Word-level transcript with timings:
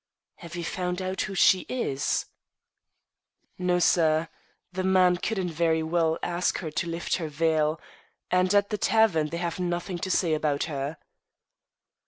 "Have 0.37 0.55
you 0.55 0.63
found 0.63 0.99
out 0.99 1.21
who 1.21 1.35
she 1.35 1.59
is?" 1.69 2.25
"No, 3.59 3.77
sir. 3.77 4.29
The 4.71 4.83
man 4.83 5.17
couldn't 5.17 5.51
very 5.51 5.83
well 5.83 6.17
ask 6.23 6.57
her 6.57 6.71
to 6.71 6.87
lift 6.89 7.17
her 7.17 7.27
veil, 7.27 7.79
and 8.31 8.51
at 8.55 8.71
the 8.71 8.79
tavern 8.79 9.27
they 9.29 9.37
have 9.37 9.59
nothing 9.59 9.99
to 9.99 10.09
say 10.09 10.33
about 10.33 10.63
her." 10.63 10.97